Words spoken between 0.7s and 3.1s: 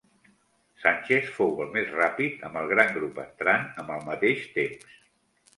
Sánchez fou el més ràpid, amb el gran